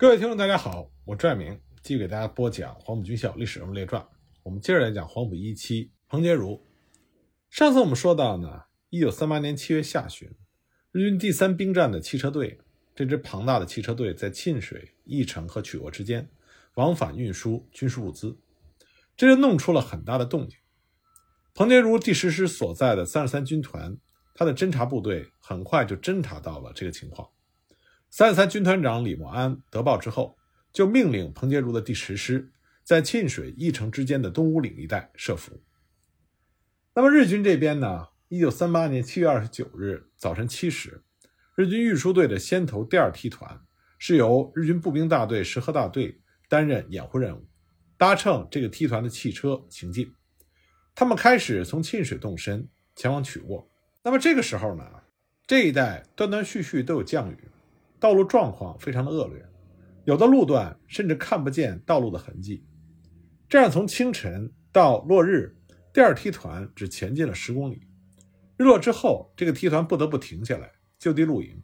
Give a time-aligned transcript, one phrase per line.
[0.00, 4.02] 各位听众，大家好，我拽明继续给大家播讲黄埔军校历史人物列传。
[4.42, 6.66] 我们接着来讲黄埔一期彭杰如。
[7.50, 10.30] 上次我们说到呢，一九三八年七月下旬，
[10.90, 12.58] 日军第三兵站的汽车队，
[12.94, 16.30] 这支庞大的汽车队在沁水、义城和曲沃之间
[16.76, 18.38] 往返运输军事物资，
[19.18, 20.56] 这就弄出了很大的动静。
[21.52, 23.98] 彭杰如第十师所在的三十三军团，
[24.34, 27.28] 他的侦察部队很快就侦察到了这个情况。
[28.10, 30.36] 三十三军团长李默安得报之后，
[30.72, 32.50] 就命令彭杰如的第十师
[32.82, 35.62] 在沁水、义城之间的东乌岭一带设伏。
[36.92, 38.08] 那么日军这边呢？
[38.26, 41.02] 一九三八年七月二十九日早晨七时，
[41.54, 43.60] 日军运输队的先头第二梯团
[43.96, 47.46] 是由日军步兵大队石河大队担任掩护任务，
[47.96, 50.12] 搭乘这个梯团的汽车行进。
[50.96, 53.70] 他们开始从沁水动身，前往曲沃。
[54.02, 54.84] 那么这个时候呢，
[55.46, 57.38] 这一带断断续续都有降雨。
[58.00, 59.46] 道路状况非常的恶劣，
[60.04, 62.64] 有的路段甚至看不见道路的痕迹。
[63.46, 65.54] 这样从清晨到落日，
[65.92, 67.86] 第二梯团只前进了十公里。
[68.56, 71.62] 日落之后，这个梯团不得不停下来就地露营。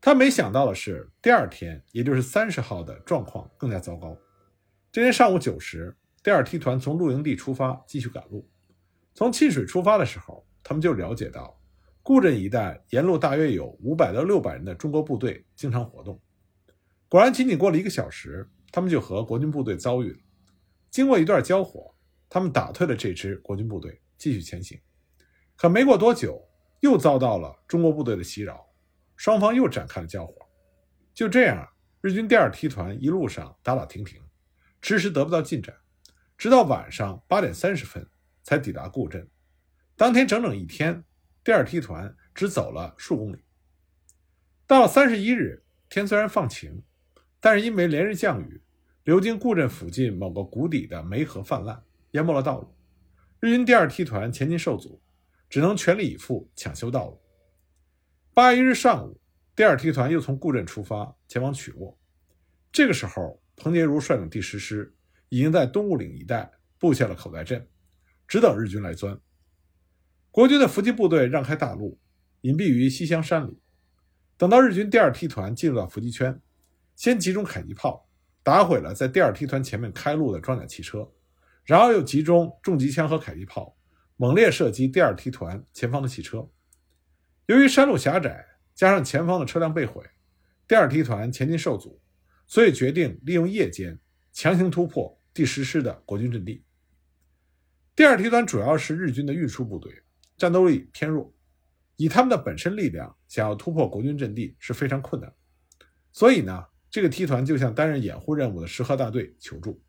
[0.00, 4.16] 他没想到的是，第二天，也就是三十号的状况更加糟糕。
[4.92, 8.48] 这天上午九时，第二梯团从露营地出发，继续赶路。
[9.14, 11.55] 从沁水出发的时候，他们就了解到。
[12.06, 16.22] 固镇一带沿路大约有五百到六百人的中国部队经常活动。
[17.08, 20.18] 果然，仅仅过了一个小时，他们就和国军部队遭遇了。
[20.88, 21.92] 经过一段交火，
[22.28, 24.80] 他们打退了这支国军部队，继续前行。
[25.56, 26.40] 可没过多久，
[26.78, 28.64] 又遭到了中国部队的袭扰，
[29.16, 30.32] 双方又展开了交火。
[31.12, 31.68] 就这样，
[32.00, 34.22] 日军第二梯团一路上打打停停，
[34.80, 35.74] 迟迟得不到进展，
[36.38, 38.08] 直到晚上八点三十分
[38.44, 39.28] 才抵达固镇。
[39.96, 41.02] 当天整整一天。
[41.46, 43.38] 第二梯团只走了数公里。
[44.66, 46.82] 到了三十一日，天虽然放晴，
[47.38, 48.60] 但是因为连日降雨，
[49.04, 51.80] 流经固镇附近某个谷底的梅河泛滥，
[52.10, 52.74] 淹没了道路。
[53.38, 55.00] 日军第二梯团前进受阻，
[55.48, 57.22] 只能全力以赴抢修道路。
[58.34, 59.20] 八月一日上午，
[59.54, 61.96] 第二梯团又从固镇出发，前往曲沃。
[62.72, 64.92] 这个时候，彭杰如率领第十师
[65.28, 67.68] 已经在东雾岭一带布下了口袋阵，
[68.26, 69.16] 只等日军来钻。
[70.36, 71.98] 国军的伏击部队让开大路，
[72.42, 73.58] 隐蔽于西乡山里。
[74.36, 76.38] 等到日军第二梯团进入到伏击圈，
[76.94, 78.06] 先集中迫击炮
[78.42, 81.10] 打毁了在第二梯团前面开路的装甲汽车，
[81.64, 83.74] 然后又集中重机枪和迫击炮
[84.16, 86.46] 猛烈射击第二梯团前方的汽车。
[87.46, 90.04] 由于山路狭窄，加上前方的车辆被毁，
[90.68, 91.98] 第二梯团前进受阻，
[92.46, 93.98] 所以决定利用夜间
[94.34, 96.62] 强行突破第十师的国军阵地。
[97.94, 100.02] 第二梯团主要是日军的运输部队。
[100.36, 101.32] 战斗力偏弱，
[101.96, 105.32] 以他们的本身力量想要突破国军阵地是非常困难。
[106.12, 109.80] 所以呢，这个梯团就向担任掩护任务的石河大队求助，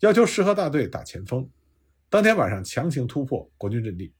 [0.00, 1.48] 要求石河大队打前锋，
[2.08, 4.12] 当天晚上强行突破国军阵地。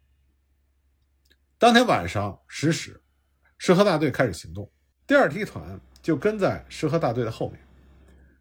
[1.58, 3.00] 当天晚上十时，
[3.56, 4.70] 石河大队开始行动，
[5.06, 7.60] 第二梯团就跟在石河大队的后面，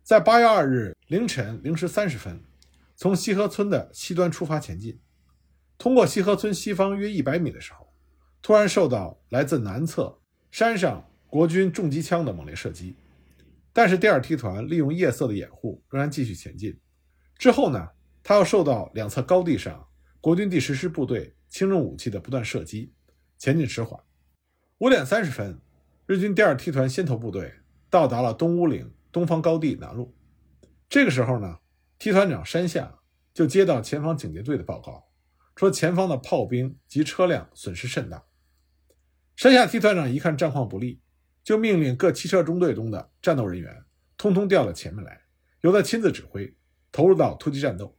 [0.03, 2.39] 在八月二日凌晨零时三十分，
[2.95, 4.99] 从西河村的西端出发前进。
[5.77, 7.87] 通过西河村西方约一百米的时候，
[8.41, 12.95] 突然受到来自南侧山上国军重机枪的猛烈射击。
[13.73, 16.75] 但是第二梯团利用夜色的掩护，仍然继续前进。
[17.37, 17.89] 之后呢，
[18.23, 19.87] 他又受到两侧高地上
[20.19, 22.91] 国军第十师部队轻重武器的不断射击，
[23.37, 24.01] 前进迟缓。
[24.79, 25.61] 五点三十分，
[26.07, 27.53] 日军第二梯团先头部队
[27.89, 30.15] 到达了东乌岭东方高地南路。
[30.89, 31.59] 这个时候呢，
[31.99, 32.99] 梯团长山下
[33.33, 35.06] 就接到前方警戒队的报告。
[35.57, 38.23] 说前方的炮兵及车辆损失甚大。
[39.35, 41.01] 山下梯团长一看战况不利，
[41.43, 43.83] 就命令各汽车中队中的战斗人员
[44.17, 45.19] 通通调到前面来，
[45.61, 46.55] 由他亲自指挥，
[46.91, 47.97] 投入到突击战斗。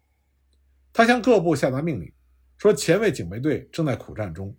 [0.93, 2.13] 他向各部下达命令，
[2.59, 4.57] 说前卫警备队正在苦战中，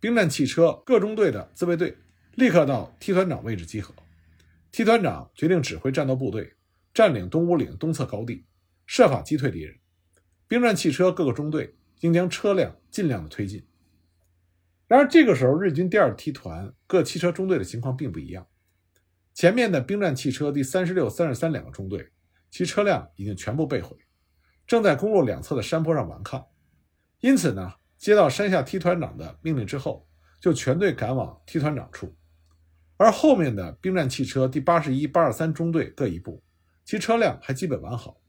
[0.00, 1.98] 兵站汽车各中队的自卫队
[2.36, 3.94] 立刻到梯团长位置集合。
[4.72, 6.54] 梯团长决定指挥战斗部队
[6.94, 8.46] 占领东五岭东侧高地，
[8.86, 9.78] 设法击退敌人。
[10.46, 11.74] 兵站汽车各个中队。
[12.00, 13.66] 应将车辆尽量的推进。
[14.86, 18.46] 然而，这个时候日军第二梯团各汽车中队的情况并不一样。
[19.34, 22.10] 前面的兵站汽车第三十六、三十三两个中队，
[22.50, 23.96] 其车辆已经全部被毁，
[24.66, 26.46] 正在公路两侧的山坡上顽抗。
[27.20, 30.08] 因此呢，接到山下梯团长的命令之后，
[30.40, 32.16] 就全队赶往梯团长处。
[32.96, 36.42] 而后面的兵站汽车第八十一、八十三中队各一部，
[36.84, 38.20] 其车辆还基本完好。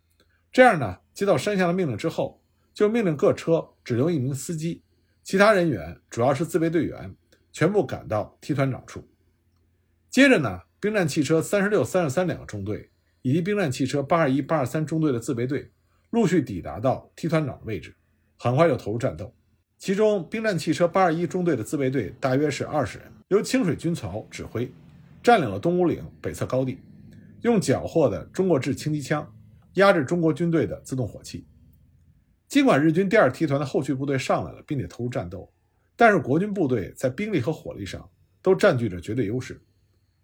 [0.52, 2.39] 这样呢，接到山下的命令之后。
[2.80, 4.82] 就命令各车只留一名司机，
[5.22, 7.14] 其他人员主要是自卫队员，
[7.52, 9.06] 全部赶到梯团长处。
[10.10, 12.90] 接着呢，兵站汽车三十六、三十三两个中队
[13.22, 15.70] 以及兵站汽车八二一、八二三中队的自卫队
[16.12, 17.94] 陆续抵达到梯团长的位置，
[18.38, 19.36] 很快就投入战斗。
[19.78, 24.72] 其中，兵站汽车八二一中队的自卫队大约是二十人，由清水军曹指挥，
[25.22, 26.80] 占领了东五岭北侧高地，
[27.42, 29.30] 用缴获的中国制轻机枪
[29.74, 31.46] 压制中国军队的自动火器。
[32.50, 35.50] 尽管日军第二梯团的后续部队上来了，并且投入战斗，
[35.96, 38.10] 但是国军部队在兵力和火力上
[38.42, 39.62] 都占据着绝对优势，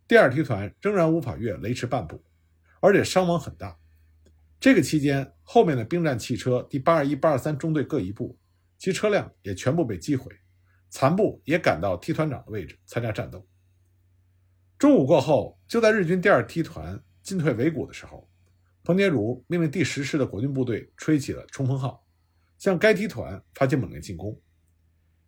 [0.08, 2.22] 第二梯团仍然无法越雷池半步，
[2.82, 3.78] 而且伤亡很大。
[4.60, 8.38] 这个期间，后面的兵站汽车第八二一、八二三中队各一部。
[8.78, 10.32] 其车辆也全部被击毁，
[10.90, 13.48] 残部也赶到梯团长的位置参加战斗。
[14.78, 18.30] 中午过后，就在日军第二梯团进退维谷的时候，
[18.84, 22.05] 彭杰如命令第十师的国军部队吹起了冲锋号，
[22.66, 24.42] 向该梯团发起猛烈进攻。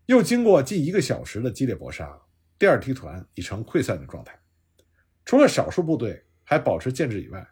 [0.08, 2.20] 又经过近一个小时的激烈搏杀，
[2.58, 4.42] 第二梯团已成溃散的状态。
[5.24, 7.48] 除了少数部队还保持建制以外，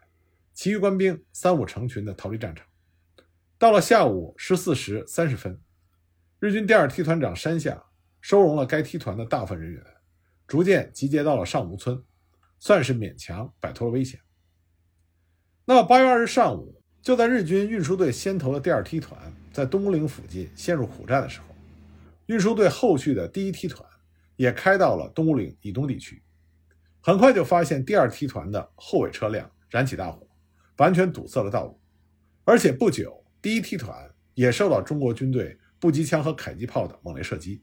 [0.52, 2.66] 其余官兵三五成群地逃离战场。
[3.58, 5.56] 到了下午十四时三十分。
[6.40, 7.80] 日军第二梯团长山下
[8.20, 9.80] 收容了该梯团的大部分人员，
[10.48, 12.02] 逐渐集结到了上吴村，
[12.58, 14.18] 算是勉强摆脱了危险。
[15.64, 21.46] 那么八月二日上午，就在日军运输队先头的第二梯团在东乌岭附近陷入苦战的时候，
[22.26, 23.82] 运输队后续的第一梯团
[24.36, 26.22] 也开到了东乌岭以东地区，
[27.00, 30.28] 很快就发现第二梯团的后尾车辆燃起大火，
[30.76, 31.80] 完全堵塞了道路，
[32.44, 35.58] 而且不久，第一梯团也受到中国军队。
[35.78, 37.62] 步机枪和迫击炮的猛烈射击。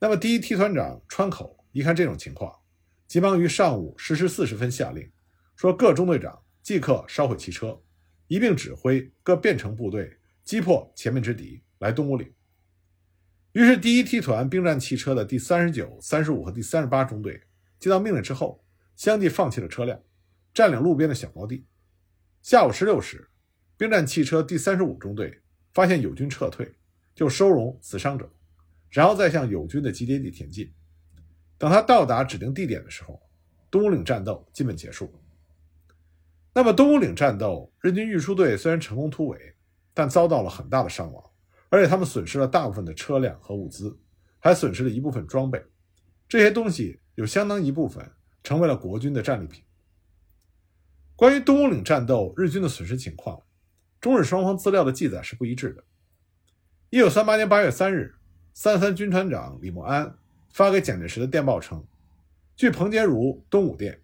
[0.00, 2.52] 那么，第一梯团长川口一看这种情况，
[3.06, 5.10] 急忙于上午十时四十分下令，
[5.56, 7.80] 说各中队长即刻烧毁汽车，
[8.26, 12.32] 一并指挥各变成部队击破前面之敌，来东乌岭。
[13.52, 17.42] 于是，第一梯团兵站汽车的第三十九、三十五和第三十八中队
[17.78, 18.64] 接到命令之后，
[18.94, 20.00] 相继放弃了车辆，
[20.52, 21.66] 占领路边的小高地。
[22.42, 23.28] 下午十六时，
[23.76, 25.42] 兵站汽车第三十五中队
[25.72, 26.74] 发现友军撤退。
[27.14, 28.28] 就收容死伤者，
[28.90, 30.68] 然后再向友军的集结地前进。
[31.56, 33.22] 等他到达指定地点的时候，
[33.70, 35.14] 东乌岭战斗基本结束。
[36.52, 39.54] 那么，东乌岭战斗，日军运输队虽然成功突围，
[39.94, 41.24] 但遭到了很大的伤亡，
[41.70, 43.96] 而且他们损失了大部分的车辆和物资，
[44.40, 45.64] 还损失了一部分装备。
[46.28, 48.10] 这些东西有相当一部分
[48.42, 49.62] 成为了国军的战利品。
[51.14, 53.40] 关于东乌岭战斗日军的损失情况，
[54.00, 55.84] 中日双方资料的记载是不一致的。
[56.90, 58.16] 一九三八年八月三日，
[58.52, 60.12] 三三军团长李默安
[60.52, 61.84] 发给蒋介石的电报称
[62.56, 64.00] ：“据彭杰如东武电，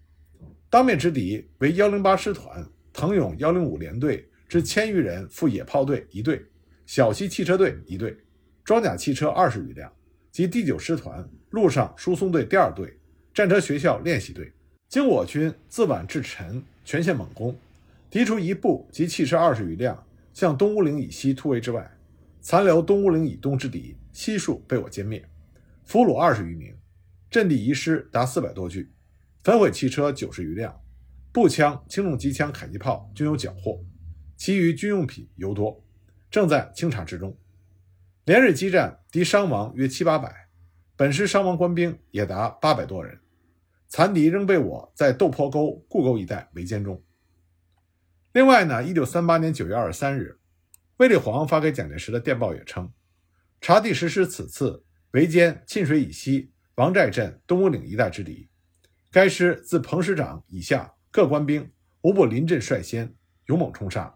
[0.68, 6.44] 当面之敌为幺零八师团腾勇幺零五联队之千余人赴野炮队一队、
[6.84, 8.18] 小西汽车队一队、
[8.64, 9.92] 装甲汽车二十余辆
[10.32, 12.98] 及第九师团陆上输送队第二队、
[13.32, 14.52] 战车学校练习队，
[14.88, 17.56] 经我军自晚至晨全线猛攻，
[18.10, 20.04] 敌除一部及汽车二十余辆
[20.34, 21.88] 向东乌岭以西突围之外。”
[22.42, 25.24] 残留东乌岭以东之敌悉数被我歼灭，
[25.84, 26.74] 俘虏二十余名，
[27.30, 28.90] 阵地遗失达四百多具，
[29.44, 30.74] 焚毁汽车九十余辆，
[31.30, 33.84] 步枪、轻重机枪、迫击炮均有缴获，
[34.40, 35.84] 其余军用品尤多，
[36.30, 37.36] 正在清查之中。
[38.24, 40.48] 连日激战，敌伤亡约七八百，
[40.96, 43.20] 本师伤亡官兵也达八百多人，
[43.86, 47.04] 残敌仍被我在豆坡沟、固沟一带围歼中。
[48.32, 50.38] 另外呢，一九三八年九月二十三日。
[50.96, 52.90] 卫立煌发给蒋介石的电报也称，
[53.60, 58.48] 察第十师此次围歼沁水以西王寨镇东乌岭一带之敌，
[59.10, 61.70] 该师自彭师长以下各官兵
[62.00, 63.14] 无不临阵率先，
[63.46, 64.14] 勇猛冲杀，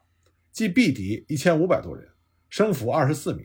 [0.55, 2.09] 计毙敌一千五百多人，
[2.49, 3.45] 生俘二十四名，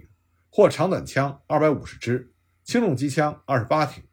[0.52, 2.32] 获长短枪二百五十支，
[2.64, 4.04] 轻重机枪二十八挺，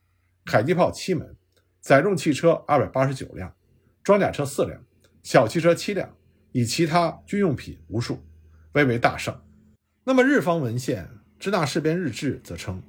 [0.47, 1.37] 迫击炮七门，
[1.79, 3.55] 载重汽车二百八十九辆，
[4.03, 4.83] 装甲车四辆，
[5.23, 6.17] 小汽车七辆，
[6.53, 8.19] 以其他军用品无数。
[8.73, 9.39] 蔚为大胜。
[10.05, 11.05] 那么，日方文献
[11.39, 12.83] 《支那事变日志》则称，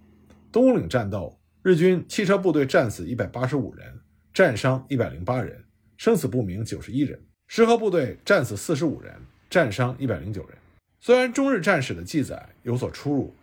[0.54, 4.00] 东岭战斗，日军汽车部队战死一百八十五人，
[4.34, 5.66] 战伤一百零八人，
[5.98, 9.14] 生死不明九十一人；石河部队战死四十五人，
[9.50, 10.58] 战伤一百零九人。
[11.00, 13.34] 虽然中日战史的记载有所出入，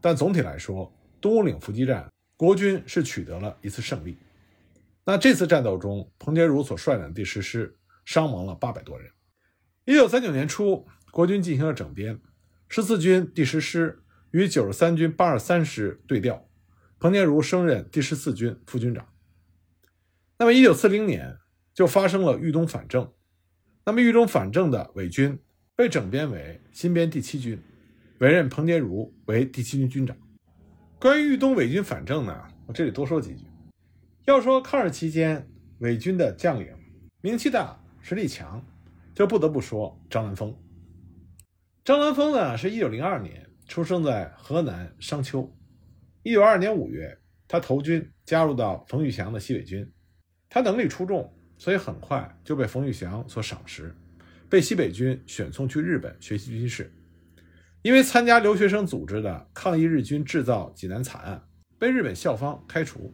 [0.00, 4.16] 但总体来说，东乌岭伏击战，国军是取得了一次胜利。
[5.04, 9.10] 那这次战斗中，彭杰如所率领的第十师伤亡了八百多人。
[9.84, 10.86] 一九三九年初。
[11.14, 12.18] 国军进行了整编，
[12.68, 14.02] 十四军第十师
[14.32, 16.48] 与九十三军八二三师对调，
[16.98, 19.06] 彭建如升任第十四军副军长。
[20.38, 21.38] 那么，一九四零年
[21.72, 23.12] 就发生了豫东反正，
[23.84, 25.38] 那么豫东反正的伪军
[25.76, 27.60] 被整编为新编第七军，
[28.18, 30.16] 委任彭建如为第七军军长。
[31.00, 33.44] 关于豫东伪军反正呢，我这里多说几句。
[34.24, 35.44] 要说抗日期间
[35.80, 36.72] 伪军的将领，
[37.20, 38.64] 名气大，实力强，
[39.16, 40.56] 就不得不说张兰峰。
[41.84, 45.52] 张兰峰呢，是一九零二年出生在河南商丘。
[46.22, 49.92] 一九二二年五月，他投军加入到冯玉祥的西北军。
[50.48, 53.92] 他能力出众，所以很快就被冯玉祥所赏识，
[54.48, 56.92] 被西北军选送去日本学习军事。
[57.82, 61.42] 因为参加留学生组织的抗议日军制造济南惨案，
[61.78, 63.12] 被日本校方开除。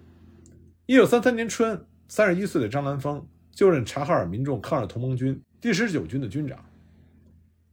[0.87, 6.65] 一九三三年春，三十一岁的张兰峰就任察哈尔民众抗日同盟军第十九军的军长。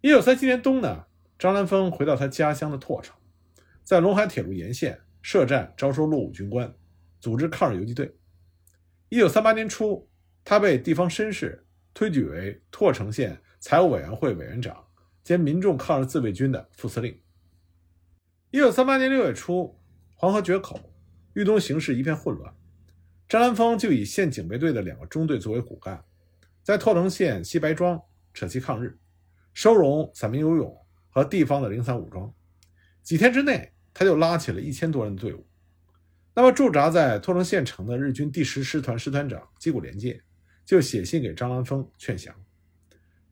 [0.02, 1.06] 一九三七年冬呢，
[1.38, 3.16] 张兰峰回到他家乡的拓城，
[3.84, 6.74] 在陇海铁路沿线设站招收落伍军官，
[7.20, 8.16] 组织抗日游击队。
[9.10, 10.10] 一九三八年初，
[10.44, 14.86] 他被地方绅士推举为拓城县财务委员会委员长
[15.24, 17.20] 兼民众抗日自卫军的副司令。
[18.52, 19.78] 一九三八年六月初，
[20.14, 20.80] 黄河决口，
[21.34, 22.54] 豫东形势一片混乱，
[23.28, 26.04] 张兰峰就以县警备队的两个中队作为骨干，
[26.64, 28.02] 在拓城县西白庄
[28.34, 28.98] 扯旗抗日，
[29.54, 30.78] 收容散兵游勇
[31.10, 32.34] 和地方的零散武装。
[33.02, 35.46] 几天之内，他就拉起了一千多人的队伍。
[36.36, 40.22] 那么驻扎在拓城县城的日军第十师团师团长矶谷廉介
[40.64, 42.34] 就写信给张兰峰劝降。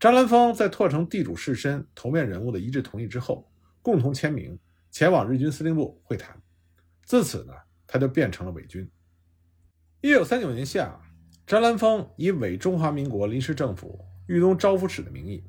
[0.06, 4.56] 张兰峰在拓城地主士绅头面人物的一致同意之后，共同签名
[4.92, 6.40] 前往日军司令部会谈。
[7.04, 7.54] 自此呢，
[7.88, 8.88] 他就变成了伪军。
[10.02, 10.96] 一九三九年夏，
[11.48, 15.44] 张兰峰以伪中华民国临时政府豫东招抚使的名义，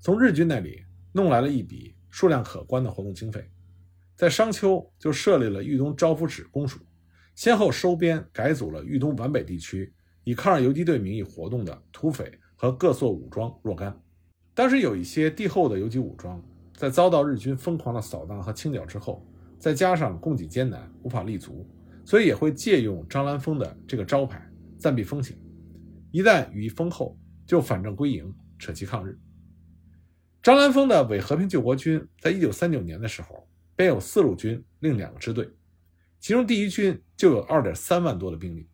[0.00, 3.46] 从日军那里弄来了一笔数量可观的活动经费，
[4.16, 6.80] 在商丘就设立了豫东招抚使公署。
[7.34, 9.92] 先后收编改组了豫东皖北地区
[10.24, 13.96] 以抗日游击队名义活动的土匪和各色武装若干。
[14.52, 16.42] 当时有一些帝后的游击武装，
[16.76, 19.24] 在遭到日军疯狂的扫荡和清剿之后，
[19.60, 21.64] 再加上供给艰难，无法立足，
[22.04, 24.44] 所以也会借用张兰峰的这个招牌
[24.76, 25.38] 暂避风险。
[26.10, 29.16] 一旦羽翼丰厚，就反正归营，扯旗抗日。
[30.42, 33.46] 张兰峰的伪和平救国军在一九三九年的时候，
[33.76, 35.48] 编有四路军，另两个支队。
[36.18, 38.68] 其中第一军就有二点三万多的兵力，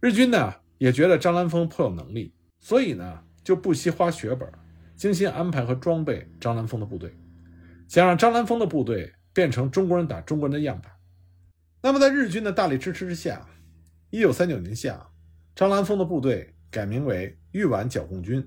[0.00, 2.32] 日军呢也觉得张兰峰颇有能力，
[2.66, 4.50] 所以呢就不惜花血本，
[4.96, 7.14] 精心安排和装备张兰峰的部队，
[7.86, 10.90] 想让张兰峰的部队变成中国人打中国人的样板。
[11.80, 13.46] 那么在日军的大力支持之下，
[14.10, 15.00] 一九三九年夏，
[15.54, 18.44] 张兰峰的部队改名为豫皖剿共军，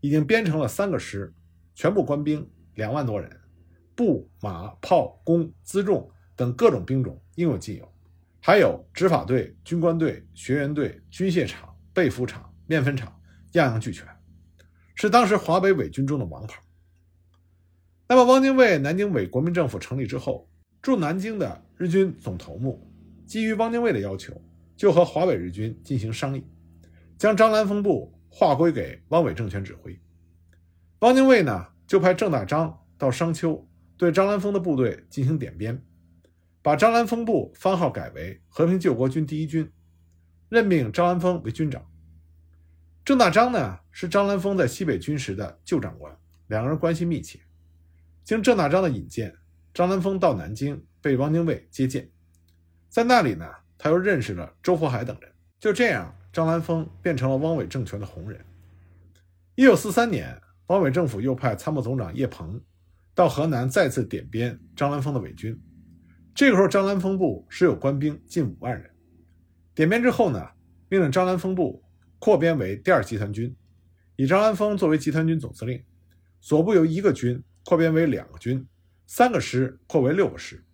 [0.00, 1.32] 已经编成了三个师，
[1.72, 3.30] 全部官兵两万多人，
[3.94, 6.10] 步马炮弓辎重。
[6.34, 7.88] 等各种兵种应有尽有，
[8.40, 13.16] 还有执法队、军官队、学员队、军械厂、被服厂、面粉厂，
[13.52, 14.06] 样样俱全，
[14.94, 16.60] 是当时华北伪军中的王牌。
[18.08, 20.48] 那么，汪精卫南京伪国民政府成立之后，
[20.82, 22.86] 驻南京的日军总头目
[23.26, 24.38] 基于汪精卫的要求，
[24.76, 26.44] 就和华北日军进行商议，
[27.16, 29.98] 将张兰峰部划归给汪伪政权指挥。
[31.00, 33.66] 汪精卫呢，就派郑大章到商丘
[33.96, 35.82] 对张兰峰的部队进行点编。
[36.62, 39.68] 把张兰峰部番号改为和平救国军第一军，
[40.48, 41.84] 任命张兰峰为军长。
[43.04, 46.16] 郑大章呢是张兰峰在西北军时的旧长官，
[46.46, 47.40] 两个人关系密切。
[48.22, 49.34] 经郑大章的引荐，
[49.74, 52.08] 张兰峰到南京被汪精卫接见，
[52.88, 53.44] 在那里呢，
[53.76, 55.28] 他又认识了周佛海等人。
[55.58, 58.40] 就这样，张兰峰变成了汪伪政权的红人。
[59.56, 62.60] 一九四三年，汪伪政府又派参谋总长叶鹏
[63.16, 65.60] 到河南再次点编张兰峰的伪军。
[66.36, 68.88] 这个时候，张兰峰部实有官兵近五万人。
[69.74, 70.50] 点编之后呢，
[70.88, 71.82] 命令张兰峰部
[72.24, 73.52] 扩编为第二集团军，
[74.14, 75.82] 以张兰峰作为集团军总司令，
[76.40, 78.64] 所部由一个军扩编为两个军，
[79.08, 80.64] 三个师扩为六个师。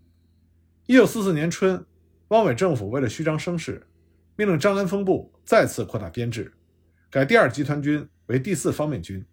[0.84, 1.86] 一九四四年春，
[2.28, 3.86] 汪伪政府为了虚张声势，
[4.36, 6.52] 命令张兰峰部再次扩大编制，
[7.08, 9.24] 改第二集团军为第四方面军，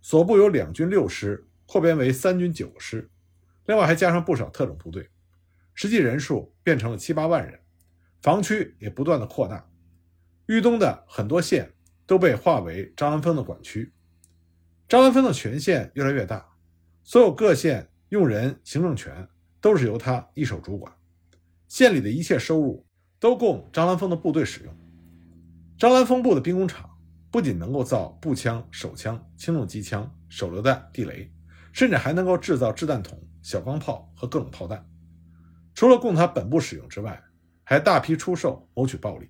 [0.00, 3.10] 所部由两军六师扩编为三军九师，
[3.66, 5.10] 另外还加上不少特种部队。
[5.74, 7.60] 实际人数变成了七八万人，
[8.22, 9.70] 防区也不断的扩大，
[10.48, 11.74] 豫东的很多县
[12.06, 13.92] 都被划为张兰峰的管区，
[14.88, 16.42] 张兰峰的权限越来越大，
[17.04, 19.28] 所有各县用人、行政权
[19.60, 20.90] 都是由他一手主管，
[21.68, 22.86] 县里的一切收入
[23.20, 24.74] 都供张兰峰的部队使用。
[25.76, 26.88] 张兰峰部的兵工厂
[27.30, 31.30] 不仅能够造步枪、手枪、轻重机枪、手榴弹、地雷，
[31.74, 34.82] 甚至还能够制造掷弹筒、小钢炮和各种炮弹。
[35.74, 37.22] 除了供他本部使用之外，
[37.64, 39.28] 还大批出售，谋取暴利。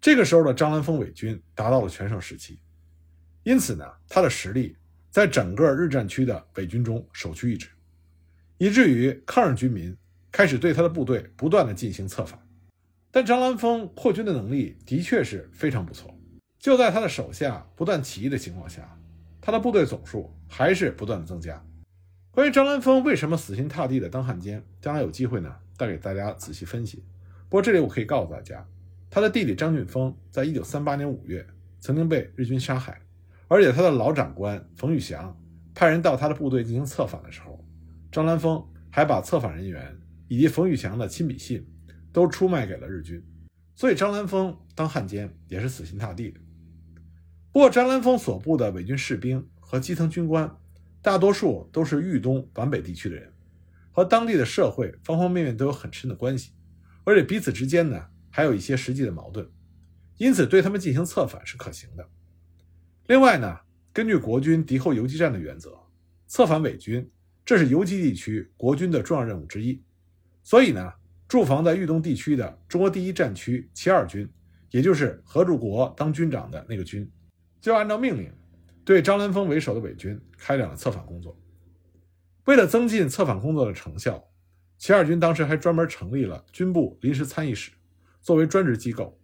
[0.00, 2.58] 这个时候的张兰峰伪军达到了全盛时期，
[3.42, 4.76] 因此呢，他的实力
[5.10, 7.68] 在整个日战区的伪军中首屈一指，
[8.58, 9.96] 以至于抗日军民
[10.30, 12.40] 开始对他的部队不断的进行策反。
[13.10, 16.14] 但张兰峰扩军的能力的确是非常不错。
[16.58, 18.98] 就在他的手下不断起义的情况下，
[19.40, 21.64] 他的部队总数还是不断的增加。
[22.30, 27.02] 关于张兰峰为什么死心塌地的当汉奸，将来有机会呢，再给大家仔细分析。
[27.48, 28.66] 不过这里我可以告诉大家，
[29.10, 31.46] 他的弟弟张俊峰在一九三八年五月
[31.78, 33.00] 曾经被日军杀害，
[33.48, 35.36] 而且他的老长官冯玉祥
[35.74, 37.64] 派人到他的部队进行策反的时候，
[38.10, 39.96] 张兰峰还把策反人员
[40.28, 41.66] 以及冯玉祥的亲笔信
[42.12, 43.22] 都出卖给了日军，
[43.74, 46.40] 所以张兰峰当汉奸也是死心塌地的。
[47.52, 50.56] 不过张兰峰所部的伪军士兵和基层军官。
[51.02, 53.32] 大多数都是豫东皖北地区的人，
[53.92, 56.50] 和当地的社会方方面面都有很深的关系，
[57.04, 59.50] 而且彼此之间呢还有一些实际的矛盾，
[60.18, 62.06] 因此对他们进行策反是可行的。
[63.06, 63.60] 另外呢，
[63.94, 65.74] 根据国军敌后游击战的原则，
[66.26, 67.10] 策反伪军
[67.46, 69.82] 这是游击地区国军的重要任务之一，
[70.42, 70.92] 所以呢，
[71.26, 74.28] 驻防在豫东地区的中国第一战区七二军，
[74.70, 77.10] 也就是何柱国当军长的那个军，
[77.58, 78.30] 就按照命令。
[78.84, 81.40] 对张兰峰为首的伪军开展了策反工作。
[82.44, 84.22] 为了增进策反工作的成效，
[84.76, 87.72] 七二军当时还专门成立了军部临时参议室，
[88.26, 89.16] 作为专职机构，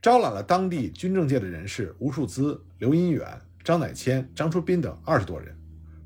[0.00, 5.54] 招揽了当地军政界的人士吴树资、刘荫远、张乃谦、张出斌等二十多人，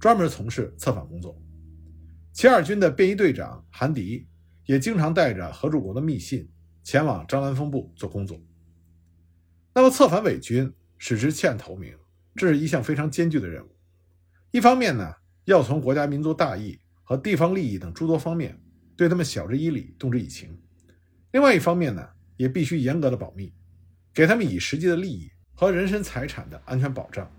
[0.00, 1.40] 专门从事策反工作。
[2.32, 4.26] 七二军的便衣队长韩迪
[4.66, 6.50] 也经常带着何柱国的密信
[6.82, 8.36] 前往张兰峰部做工作。
[9.72, 11.96] 那么，策反伪军使之弃暗投明。
[12.34, 13.70] 这是一项非常艰巨的任务。
[14.50, 15.14] 一方面呢，
[15.44, 18.60] 要从国家民族大义和地方利益等诸多方面
[18.96, 20.48] 对他们晓之以理、动之以情；
[21.30, 22.04] 另外一方面呢，
[22.36, 23.52] 也必须严格的保密，
[24.12, 27.30] 给他们以实际的利益和人身财产的安全保障。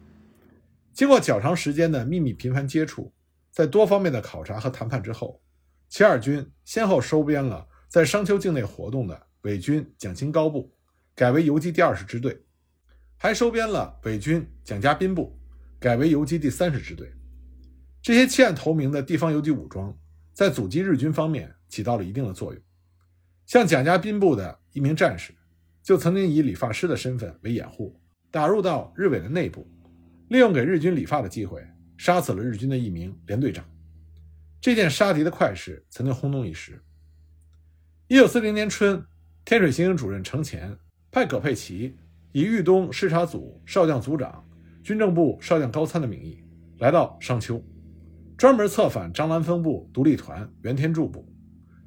[0.93, 3.13] 经过较长时间的秘密频繁接触，
[3.51, 5.41] 在多方面的考察和谈判之后，
[5.89, 10.73] 七二军先后收编了在商丘境内活动的伪军蒋清高部，
[11.13, 12.41] 改为游击第二十支队。
[13.17, 15.37] 还收编了伪军蒋家斌部，
[15.79, 17.11] 改为游击第三十支队。
[18.01, 19.97] 这些弃暗投明的地方游击武装，
[20.34, 22.62] 在阻击日军方面起到了一定的作用。
[23.45, 25.33] 像蒋家斌部的一名战士，
[25.81, 27.97] 就曾经以理发师的身份为掩护，
[28.29, 29.65] 打入到日伪的内部，
[30.27, 31.65] 利用给日军理发的机会，
[31.97, 33.63] 杀死了日军的一名连队长。
[34.59, 36.77] 这件杀敌的快事曾经轰动一时。
[38.09, 39.01] 一九四零年春，
[39.45, 40.77] 天水行营主任程潜
[41.09, 41.95] 派葛佩奇。
[42.33, 44.45] 以豫东视察组少将组长、
[44.83, 46.43] 军政部少将高参的名义
[46.79, 47.63] 来到商丘，
[48.35, 51.25] 专门策反张兰峰部独立团袁天柱部，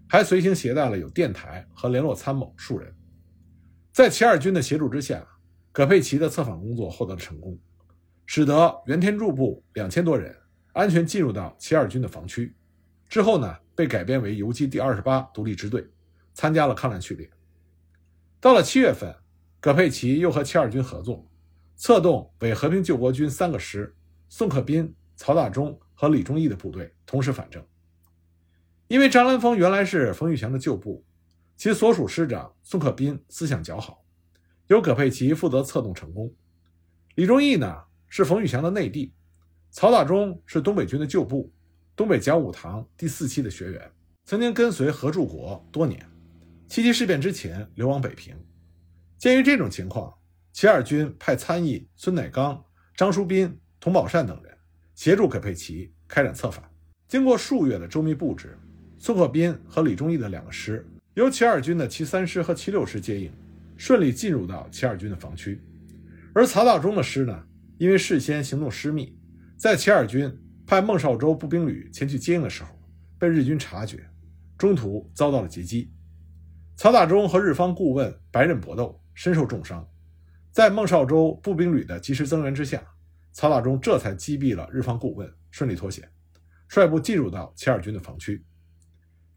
[0.08, 2.92] 还随行携带了有电台和联络参谋数人。
[3.92, 5.26] 在齐二军的协助之下，
[5.70, 7.58] 葛佩奇的策反工作获得了成功，
[8.26, 10.34] 使得袁天柱部两千多人
[10.72, 12.54] 安全进入到齐二军的防区。
[13.08, 15.86] 之后呢，被改编为游击第二十八独立支队，
[16.34, 17.28] 参加了抗战序列。
[18.40, 19.14] 到了七月份。
[19.60, 21.28] 葛佩奇又和七二军合作，
[21.74, 23.92] 策动伪和平救国军三个师，
[24.28, 27.60] 宋克斌、曹大忠和李忠义的部队同时反正。
[28.88, 31.04] 因为张兰峰原来是冯玉祥的旧部，
[31.58, 34.02] 其所属师长宋克斌思想较好，
[34.68, 36.34] 由葛佩奇负责策动成功。
[37.14, 39.12] 李忠义呢是冯玉祥的内弟，
[39.70, 41.52] 曹大忠是东北军的旧部，
[41.94, 43.92] 东北讲武堂第四期的学员，
[44.24, 46.02] 曾经跟随何柱国多年，
[46.66, 48.34] 七七事变之前流亡北平。
[49.18, 50.16] 鉴于这种情况，
[50.52, 52.64] 七二军派参议孙乃刚、
[52.96, 54.56] 张书斌、童宝善等人
[54.94, 56.64] 协助葛佩奇开展策反。
[57.06, 58.56] 经过数月的周密布置，
[58.98, 60.84] 苏克斌和李忠义的两个师
[61.14, 63.32] 由齐二军的七三师和七六师接应，
[63.76, 65.60] 顺利进入到齐二军的防区。
[66.34, 67.44] 而曹大忠的师呢，
[67.78, 69.16] 因为事先行动失密，
[69.56, 70.30] 在齐二军
[70.66, 72.70] 派孟少洲步兵旅前去接应的时候，
[73.18, 74.04] 被日军察觉，
[74.56, 75.92] 中途遭到了截击。
[76.76, 79.00] 曹大忠和日方顾问白刃搏斗。
[79.20, 79.84] 身受重伤，
[80.52, 82.80] 在孟少洲步兵旅的及时增援之下，
[83.32, 86.08] 曹大忠这才击毙了日方顾问，顺利脱险，
[86.68, 88.44] 率部进入到齐二军的防区。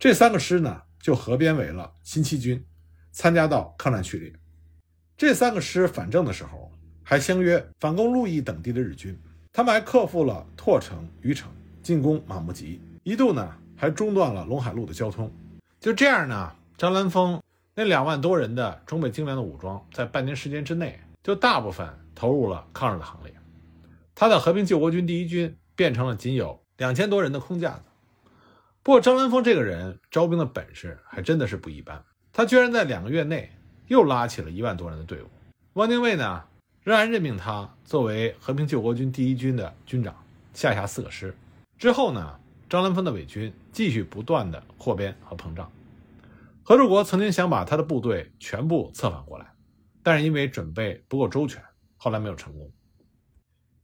[0.02, 2.66] 这三个师呢，就合编为了新七军，
[3.12, 4.34] 参加到抗战序列。
[5.16, 6.72] 这三个师反正的时候，
[7.04, 9.16] 还相约反攻鹿邑等地的日军。
[9.54, 11.52] 他们还克服了拓城、虞城，
[11.84, 15.32] 进攻马木集，一度呢还中断了陇海路的交通。
[15.80, 17.40] 就这样呢，张兰峰。
[17.76, 23.32] 那两万多人的装备精良的武装，在半年时间之内，就大部分投入了抗日的行列。
[24.16, 27.84] 他的和平救国军第一军变成了仅有两千多人的空架子。
[28.84, 33.52] 不过，张兰峰这个人招兵的本事还真的是不一般，他居然在两个月内
[33.88, 35.28] 又拉起了一万多人的队伍。
[35.74, 36.44] 汪精卫呢，
[36.84, 40.16] 仍然任命他作为和平救国军第一军的军长，
[40.54, 41.32] 下辖四个师。
[41.78, 45.72] 之后呢，张兰峰的伪军继续不断的扩编和膨胀。
[46.64, 49.46] 何柱国曾经想把他的部队全部策反过来，
[50.02, 51.62] 但是因为准备不够周全，
[51.98, 52.72] 后来没有成功。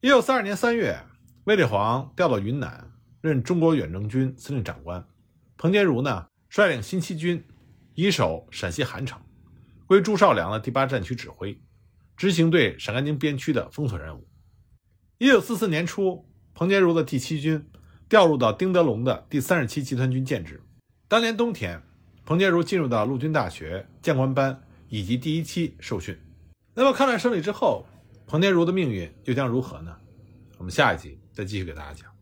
[0.01, 0.99] 一九三二年三月，
[1.43, 2.91] 卫立煌调到云南
[3.27, 5.05] 任中国远征军司令长官，
[5.57, 7.43] 彭杰如呢率领新七军
[7.93, 9.21] 以守陕西韩城，
[9.85, 11.59] 归朱绍良的第八战区指挥，
[12.15, 14.27] 执行对陕甘宁边区的封锁任务。
[15.17, 17.67] 一九四四年初，彭杰如的第七军
[18.07, 20.61] 调入到丁德龙的第三十七集团军建制。
[21.07, 21.81] 当年冬天，
[22.25, 26.17] 彭杰如进入到陆军大学将官班以及第一期受训。
[26.73, 27.85] 那么抗战胜利之后，
[28.27, 29.95] 彭杰如的命运又将如何呢？
[30.57, 32.16] 我们下一集再继续给大家讲。